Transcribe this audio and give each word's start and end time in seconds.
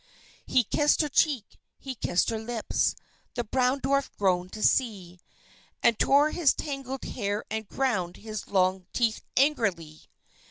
He 0.47 0.63
kissed 0.63 1.01
her 1.03 1.09
cheek, 1.09 1.59
he 1.77 1.93
kissed 1.93 2.31
her 2.31 2.39
lips; 2.39 2.95
the 3.35 3.43
Brown 3.43 3.81
Dwarf 3.81 4.09
groaned 4.17 4.51
to 4.53 4.63
see, 4.63 5.19
And 5.83 5.99
tore 5.99 6.31
his 6.31 6.55
tangled 6.55 7.03
hair 7.05 7.45
and 7.51 7.69
ground 7.69 8.17
his 8.17 8.47
long 8.47 8.87
teeth 8.93 9.21
angrily. 9.37 10.09